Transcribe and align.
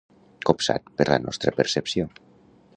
Copsat 0.49 0.89
per 1.01 1.07
la 1.11 1.19
nostra 1.27 1.55
percepció. 1.61 2.11